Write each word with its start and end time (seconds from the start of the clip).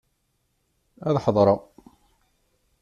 Ad 1.07 1.15
ḥadreɣ. 1.23 1.59